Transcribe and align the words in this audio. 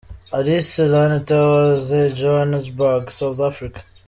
Alice 0.33 0.79
Lane 0.79 1.23
Towers, 1.23 1.91
Johannesburg, 2.15 3.11
South 3.11 3.39
Africa. 3.39 3.83